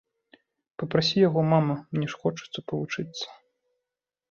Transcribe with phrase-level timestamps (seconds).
[0.83, 3.25] Папрасі яго, мама, мне ж хочацца павучыцца.